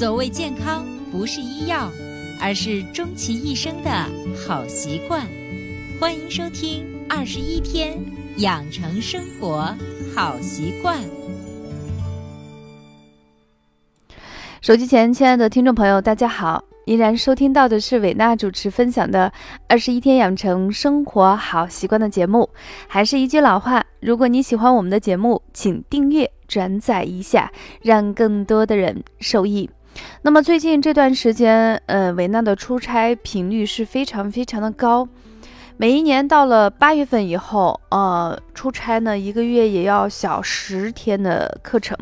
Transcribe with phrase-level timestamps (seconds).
[0.00, 1.86] 所谓健康，不是医药，
[2.40, 3.90] 而是终其一生的
[4.34, 5.26] 好习惯。
[6.00, 8.02] 欢迎收听《二十一天
[8.38, 9.76] 养成生活
[10.16, 10.96] 好习惯》。
[14.62, 16.64] 手机前，亲爱的听众朋友，大家好！
[16.86, 19.30] 依然收听到的是伟娜主持分享的
[19.68, 22.48] 《二十一天养成生活好习惯》的节目。
[22.88, 29.68] 还是一句老话，如果你喜欢我们的节目，请订阅、转载一下，让更多的人受益。
[30.22, 35.08] 那么最近这段时间，呃，维娜的出差频率是非常非常的高。
[35.76, 41.96] 每一年到了八月份以后，呃，出差呢一个月也要小十天的课程。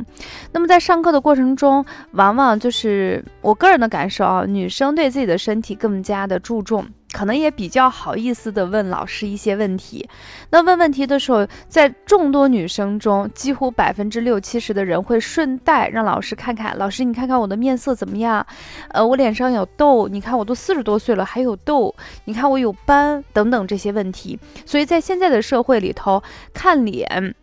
[0.51, 6.85] 那么在上课的过程中，往往就是我个人的感受啊，女生对自己的身体更加的注重。
[7.13, 10.09] 可能也比较好意思的问老师一些问题。
[10.51, 16.77] 那问问题的时候，在众多女生中，几乎百分之六七十的人会顺带让老师看看。
[16.77, 18.47] 老师，你看看我的面色怎么样？
[18.91, 21.95] 呃，我脸上有痘，你看我都四十多岁了还有痘，
[22.27, 24.39] 你看我有斑等等这些问题。
[24.67, 27.35] 所以在现在的社会里头，看脸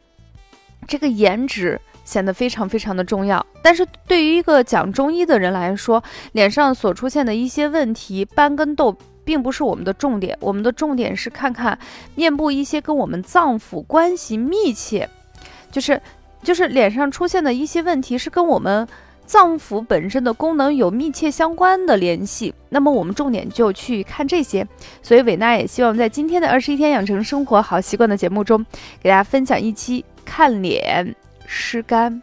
[0.87, 3.43] 这个颜值显得非常非常的重要。
[3.63, 6.03] 但是对于一个讲中医的人来说，
[6.33, 8.95] 脸上所出现的一些问题，斑跟痘。
[9.25, 11.77] 并不是我们的重点，我们的重点是看看
[12.15, 15.09] 面部一些跟我们脏腑关系密切，
[15.71, 16.01] 就是
[16.41, 18.87] 就是脸上出现的一些问题是跟我们
[19.25, 24.65] 脏腑本身的功能有密切相关的联系，那么我们重点就去看这些。
[25.01, 28.63] 所以伟娜也希望在今天的二十一天养成生活好习惯的节目中，
[29.01, 31.15] 给大家分享一期看脸
[31.47, 32.21] 湿干。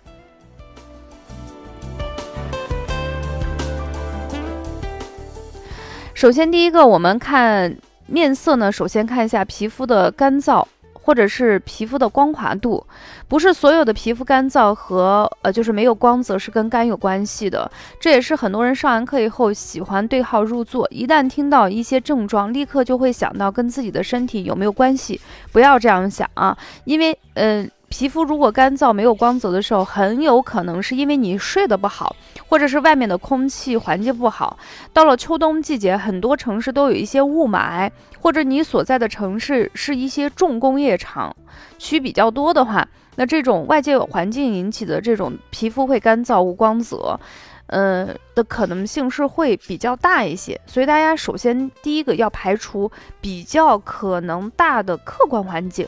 [6.23, 12.87] 首先，第一个，我们看面色呢，首先看一下皮肤的干燥，或者是皮肤的光滑度。
[13.27, 17.69] 不是所有的皮肤干燥和呃，就是没有光泽是跟肝有关系的。
[17.99, 25.21] 这也是很多人上完课以后喜欢对号入座，一旦听到一些症状，立刻就会想到跟自己的身体有没有关系。
[25.51, 27.67] 不要这样想啊，因为呃。
[27.93, 32.17] 皮肤如果干燥没有光泽的时候，很有可能是因为你睡得不好，
[32.49, 34.59] 或者是外面的空气环境不好。
[34.95, 41.37] 到了秋冬季节，很多城市都有一些雾霾，或者你所在的城市是一些重工业厂
[41.79, 47.21] 区比较多的话，那这种外界环境引起的这种皮肤会干燥无光泽，
[47.67, 50.59] 呃的可能性是会比较大一些。
[50.67, 55.87] 所以大家首先第一个要排除比较可能大的客观环境。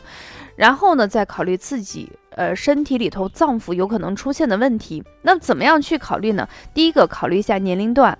[0.56, 5.03] 然后呢，再考虑自己呃身体里头脏腑有可能出现的问题。
[5.22, 6.48] 那怎么样去考虑呢？
[6.72, 8.16] 第一个，考虑一下年龄段。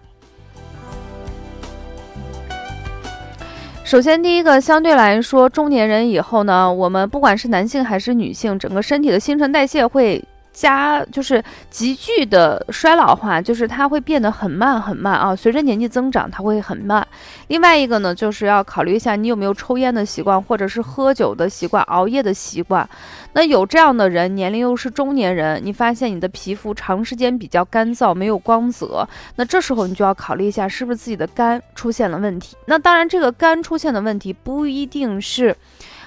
[3.85, 10.25] 首先，第一个相对来说，中年人以后呢，我们不管是男性还是女性，整个身体的新陈代谢会。
[10.55, 15.35] 加就是急剧的衰老化，就是它会变得很慢很慢啊。
[15.35, 17.07] 随着年纪增长，它会很慢。
[17.49, 22.89] 另外一个呢，就是要考虑一下你有没有抽烟的习惯，或者是喝酒的习惯、熬夜的习惯。
[23.33, 32.57] 那有这样的人，年龄又是中年人，你发现你的皮肤长时间比较干燥，没有光泽，那这时候你就要考虑一下，是不是自己的肝出现了问题。
[32.67, 35.57] 那当然，这个肝出现的问题不一定是。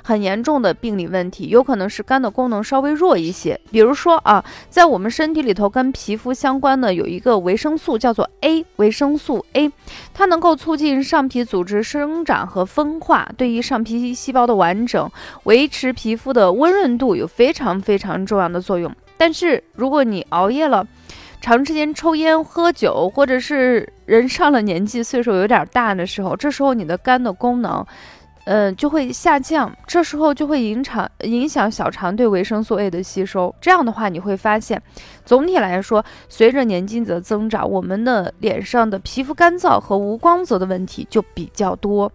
[0.07, 3.59] 很严重的病理问题，有可能是肝的功能稍微弱一些。
[3.71, 9.69] 比如说啊，在我们身体里头跟皮肤相关的有一个维生素叫做 A，维生素 A，
[10.13, 15.11] 它能够促进上皮组织生长和分化，对于上皮细胞的完整，
[15.43, 18.89] 维持皮肤的温润度有非常非常重要的作用。
[19.17, 20.87] 但是如果你熬夜了，
[21.41, 27.85] 长时间抽烟喝酒，或者是人上了年纪，岁数有点大的时候，这时候你的肝的功能。
[28.49, 33.53] 嗯，就会下降，这时候就会影响影响小肠对维生素 A 的吸收。
[33.59, 34.81] 这样的话，你会发现，
[35.25, 42.09] 总体来说，随着年纪的增长，我们的脸上的皮肤干燥和无光泽的问题就比较多。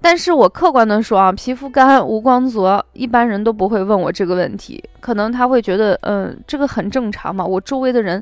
[0.00, 7.46] 但是我客观的说啊，皮肤干无光泽，一般人都不会问我这个问题，可能他会觉得，嗯，这个很正常嘛。
[7.46, 8.20] 我周围的人，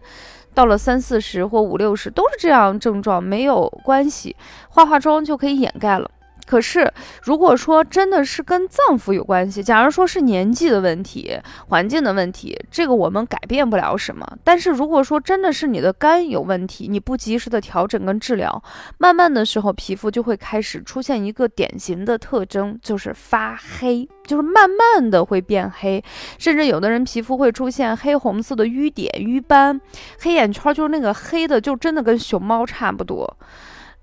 [0.52, 4.36] 到了三四十或五六十都是这样症状，没有关系，
[4.68, 6.10] 化化妆就可以掩盖了。
[6.44, 6.92] 可是，
[7.22, 14.26] 如果说真的是跟脏腑有关系，假如说是年纪的问题、环境的问题，这个我们改变不了什么。
[14.44, 18.62] 但是如果说真的是你的肝有问题，你不及时的调整跟治疗，
[18.98, 26.02] 慢慢的时候皮肤就会开始出现一个典型的特征，就是发黑，就是慢慢的会变黑，
[26.38, 29.80] 甚至有的人皮肤会出现黑红色的淤点、瘀斑、
[30.20, 33.36] 黑眼圈，就是那个黑的，就真的跟熊猫差不多。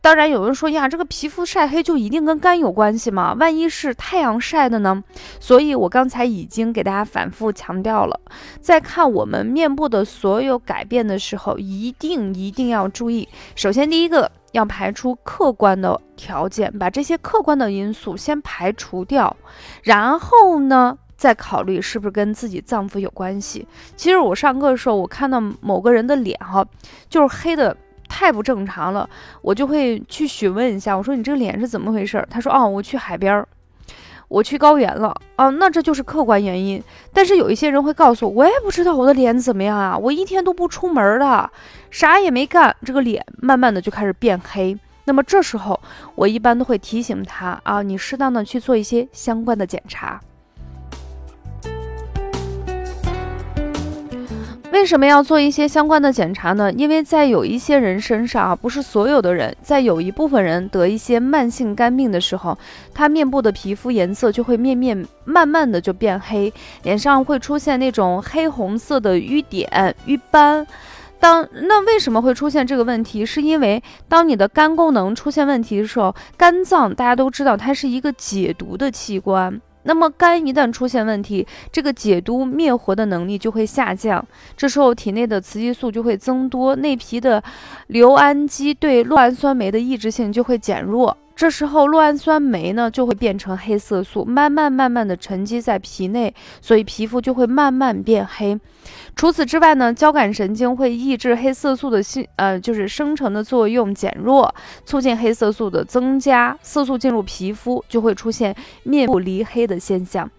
[0.02, 3.34] 当然，有人说呀，这个皮肤晒黑就一定跟肝有关系吗？
[3.38, 5.04] 万一是太阳晒的呢？
[5.42, 8.18] 所以我刚才已经给大家反复强调了，
[8.62, 13.28] 在看我们面部的所有改变的时候，一定一定要注意。
[13.56, 19.36] 首先，第一个要排除客观的条件，把这些客观的因素先排除掉，
[19.84, 23.68] 然后呢，再考虑是不是跟自己脏腑有关系。
[23.98, 26.66] 其实我上课的时候，我看到某个人的脸哈，
[27.10, 27.76] 就是黑的。
[28.20, 29.10] 太不正常了，
[29.42, 32.22] 我就会去询问一下，我说你这个脸是怎么回事？
[32.30, 33.48] 他说哦，我去海边儿，
[34.28, 36.84] 我去高原了啊，那这就是客观原因。
[37.14, 41.50] 但是有一些人会告诉我，我也不知道我的脸怎么样啊，我一天都不出门的，
[41.90, 44.78] 啥也没干，这个脸慢慢的就开始变黑。
[45.06, 45.80] 那么这时候
[46.16, 50.20] 我一般都会提醒他啊，你适当的去做一些相关的检查。
[54.72, 56.72] 为什么要做一些相关的检查呢？
[56.72, 62.58] 因为在有一些人身上啊，不是所有的人，在有一部分人得一些慢性肝病的时候，
[62.94, 70.66] 他面部的皮肤颜色就会面面慢慢的就变黑，脸上会出现那种黑红色的瘀点、瘀斑。
[71.20, 73.26] 当那为什么会出现这个问题？
[73.26, 79.60] 是因为当你的肝功能出现问题的时候，肝脏大家都知道它是一个解毒的器官。
[79.84, 84.26] 那么肝一旦出现问题，这个解毒灭活的能力就会下降，
[84.58, 87.42] 这时候体内的雌激素就会增多，内皮的
[87.88, 98.60] 硫氨基对络氨酸酶的抑制性就会减弱，这时候酪氨酸酶呢就会变成黑色素，慢慢慢慢的沉积在皮内，所以皮肤就会慢慢变黑。
[99.16, 104.54] 除此之外呢，交感神经会抑制黑色素的性呃，就是生成的作用减弱，
[104.84, 108.54] 促进黑色素的增加，色素进入皮肤就会出现
[108.84, 110.30] 面部离黑的现象。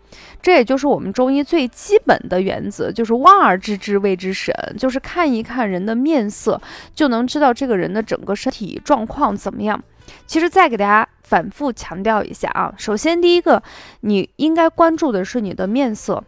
[0.43, 6.61] 这也就是我们中医最基本的原则，就是望而知之谓之神，就是看一看人的面色
[6.95, 9.83] 就能知道这个人的整个身体状况怎么样。
[10.27, 13.63] 其实再给大家反复强调一下啊，首先第一个
[14.01, 16.25] 你应该关注的是你的面色。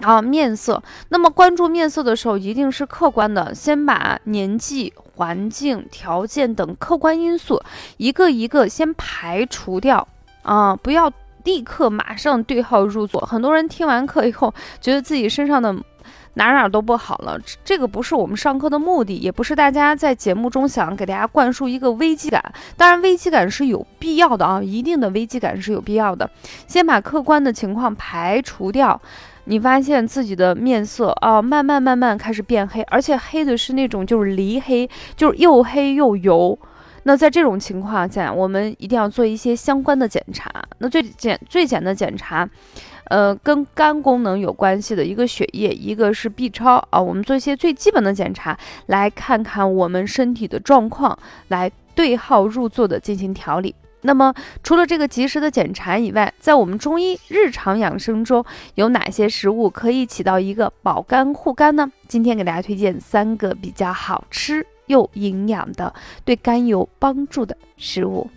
[0.00, 0.82] 啊，面色。
[1.10, 7.62] 那么关注面色的时候，一定是客观的，先把年纪、环境条件等客观因素
[7.98, 10.08] 一个一个先排除掉
[10.42, 11.12] 啊，不要
[11.44, 13.20] 立刻马上对号入座。
[13.22, 15.72] 很多人听完课以后，觉得自己身上的
[16.34, 22.42] 哪哪都不好了，这个不是我们上课的目的，也不是大家在节目中想给大家灌输一个危机感。
[22.76, 26.30] 当然，危机感是有必要的啊，一定的危机感是有必要的。
[26.66, 29.00] 先把客观的情况排除掉。
[29.44, 36.56] 你发现自己的面色啊，慢慢慢慢开始变黑，而且黑的是那种就是离黑，就是又黑又油。
[37.04, 40.50] 那在这种情况下，我们一定要做一些相关的检查。
[40.78, 42.48] 那最简最简的检查，
[43.04, 47.00] 呃，跟肝功能有关系的一个血液，一个是 B 超啊。
[47.00, 48.56] 我们做一些最基本的检查，
[48.86, 51.18] 来看看我们身体的状况，
[51.48, 53.74] 来对号入座的进行调理。
[54.04, 54.34] 那么，
[54.64, 58.44] 除了这个及时的检查以外，在我们中医日常养生中，
[58.74, 61.90] 有哪些食物可以起到一个保肝护肝呢？
[62.08, 65.92] 今天给大家推荐三个比较好吃又营养的、
[66.24, 68.28] 对肝有帮助的食物。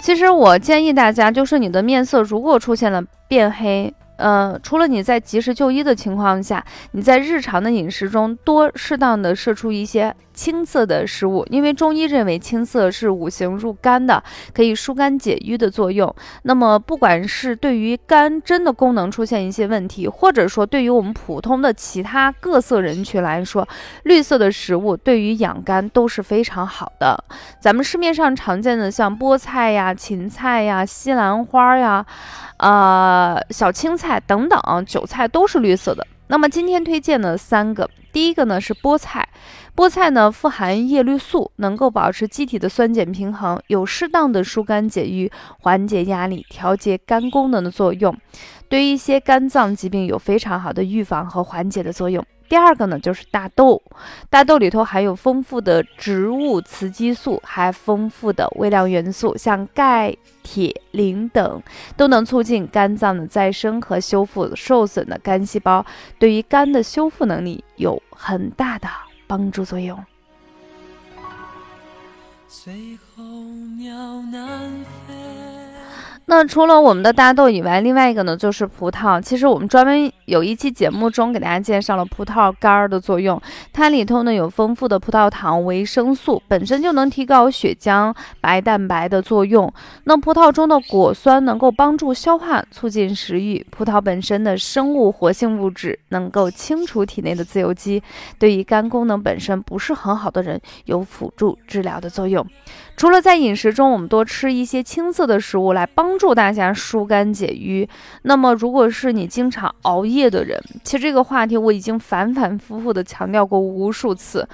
[0.00, 3.92] 其实我建议大家，就是你的面色如果出现了变黑。
[4.18, 10.14] 呃，除了你在及时就医的情况下，你在日常的饮食中多适当的摄出一些。
[10.38, 14.22] 青色的食物，因为中医认为青色是五行入肝的，
[14.54, 16.14] 可以疏肝解郁的作用。
[16.42, 23.66] 那么，不管是对于肝真的功能出现一些问题，或者说对于我们普通的其他各色人群来说，
[24.04, 27.18] 绿色的食物对于养肝都是非常好的。
[27.60, 32.06] 咱们市面上常见的像菠菜呀、芹菜呀、西兰花呀、
[32.58, 36.06] 呃小青菜等等，韭菜都是绿色的。
[36.26, 39.26] 那么今天推荐的三个，第一个呢是菠菜。
[39.74, 48.14] 菠菜呢富含叶绿素，能够保持机体的酸碱平衡，有适当的疏肝解郁、缓解压力、调节肝功能的作用，
[48.68, 52.24] 对于一些肝脏疾病有非常好的预防和缓解的作用。
[52.48, 53.82] 第二个呢就是大豆，
[54.30, 61.62] 大豆里头含有丰富的植物雌激素，还丰富的微量元素，像钙、铁、磷等，
[61.96, 65.84] 都能促进肝脏的再生和修复受损的肝细胞，
[66.18, 68.88] 对于肝的修复能力有很大的。
[69.28, 70.02] 帮助作用。
[72.48, 73.22] 随候
[73.76, 74.72] 鸟南
[75.06, 75.14] 飞
[76.30, 79.18] 那除了我们的大豆以外，另外一个呢就是葡萄。
[79.18, 83.40] 其实我们专门有一期节目中给大家介绍了葡萄干儿的作用，
[83.72, 89.72] 它里头呢有丰富的葡萄糖、维生素，本身就能提高血浆白蛋白的作用。
[90.04, 93.66] 那葡萄中的果酸能够帮助消化，促进食欲。
[93.70, 98.02] 葡萄本身的生物活性物质能够清除体内的自由基，
[98.38, 102.46] 对于肝功能本身不是很好的人有辅助治疗的作用。
[102.98, 107.88] 除了在饮食中，我们多吃一些青色的食物来帮助大家疏肝解郁。
[108.22, 114.48] 那么，如果是你经常熬夜的人，其实这个话题我已经反反复复的强调过无数次。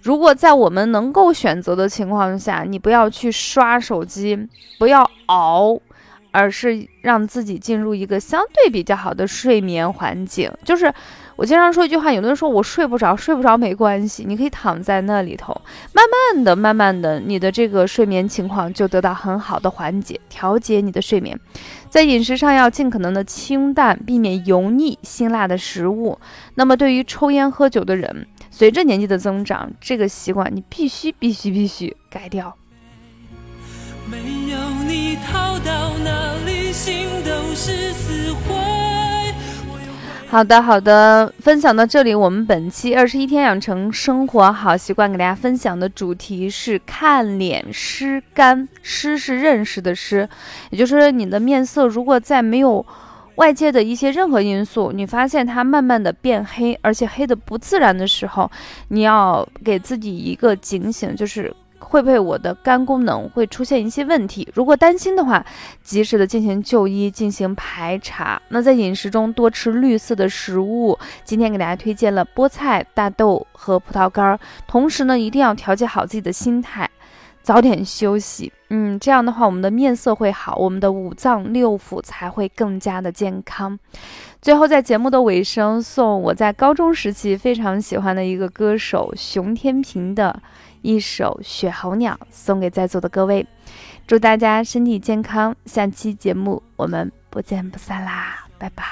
[0.00, 5.78] 如果在我们能够选择的情况下，你不要去刷手机，不要熬，
[6.30, 10.90] 而是让自己进入一个相对比较好的睡眠环境，就是。
[11.40, 15.58] 我经常说一句话，有的人说我睡不着，睡不着没关系，你可以躺在那里头，
[15.94, 16.04] 慢
[16.34, 21.40] 慢的、慢慢的，你的这个睡眠情况就得到很好的缓解，调节你的睡眠。
[21.88, 26.18] 在饮食上要尽可能的清淡，避免油腻、辛辣的食物。
[26.56, 32.54] 那么对于抽烟喝酒的人，随着年纪的增长，这个习惯你必须、必须、必须改掉。
[34.10, 34.18] 没
[34.52, 38.99] 有你逃到哪里，心都是死灰。
[40.30, 50.28] 好的，好的，分享到这里，我们本期二十一天养成生活好习惯给大家分享的主题是看脸湿干，湿是认识的湿，
[50.70, 52.86] 也就是说你的面色如果在没有
[53.34, 58.48] 外界的一些任何因素，你发现它慢慢的变黑，而且黑的不自然的时候，
[58.86, 61.52] 你要给自己一个警醒，就是。
[61.90, 64.48] 会不会我的肝功能会出现一些问题？
[64.54, 65.44] 如果担心的话，
[65.82, 68.40] 及时的进行就医，进行排查。
[68.50, 70.96] 那在饮食中多吃绿色的食物。
[71.24, 74.38] 今天给大家推荐了菠菜、大豆和葡萄干儿。
[74.68, 76.88] 同时呢，一定要调节好自己的心态，
[77.42, 78.52] 早点休息。
[78.68, 83.76] 嗯，这样的话，我们的面色会好，我们的五脏六腑才会更加的健康。
[84.40, 90.40] 最后，在节目的尾声，送我在高中时期非常喜欢的一个歌手熊天平的。
[90.82, 93.46] 一首《雪候鸟》送给在座的各位，
[94.06, 95.54] 祝大家身体健康。
[95.66, 98.84] 下期节目我们不见不散啦，拜拜。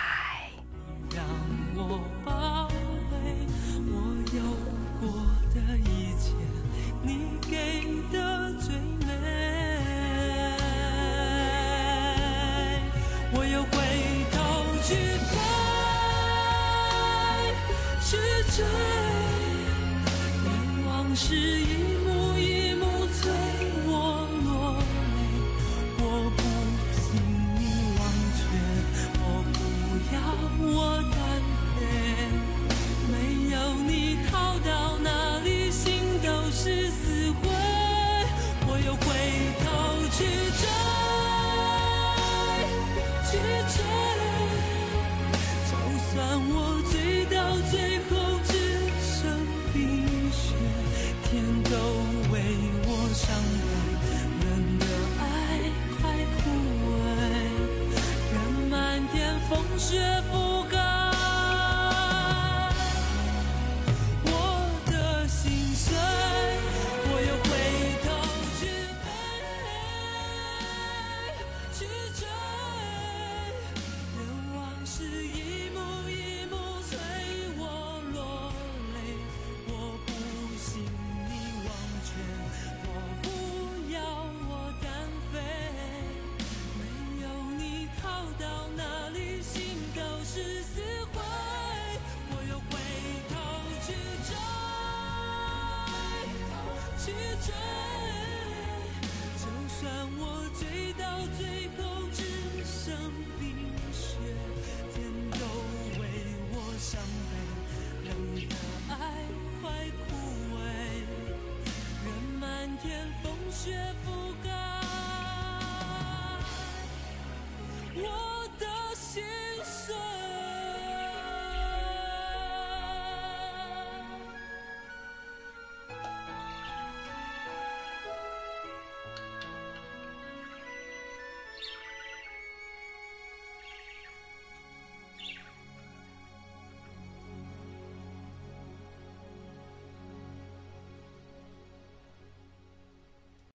[18.10, 19.17] 是一
[21.08, 21.87] 幕
[118.00, 118.37] Whoa!